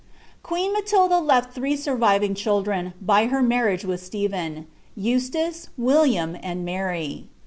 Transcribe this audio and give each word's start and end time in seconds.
Queen 0.41 0.73
Matilda 0.73 1.19
left 1.19 1.55
i)itee 1.57 1.77
surviving 1.77 2.33
cliildren, 2.33 2.93
by 2.99 3.27
hec 3.27 3.43
marriage 3.43 3.85
with 3.85 4.01
Stephen: 4.03 4.65
Eustace, 4.95 5.69
Williani) 5.79 6.39
and 6.41 6.65
Mary. 6.65 7.27